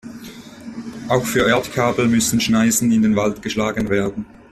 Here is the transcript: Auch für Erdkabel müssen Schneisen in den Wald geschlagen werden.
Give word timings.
Auch 1.09 1.23
für 1.27 1.47
Erdkabel 1.47 2.07
müssen 2.07 2.39
Schneisen 2.41 2.91
in 2.91 3.03
den 3.03 3.15
Wald 3.15 3.43
geschlagen 3.43 3.87
werden. 3.91 4.25